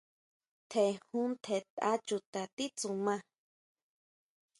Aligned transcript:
Tjen 0.69 0.91
jun, 1.07 1.31
tjen 1.43 1.63
tʼa 1.75 1.91
chuta 2.07 2.41
titsuma. 2.55 3.15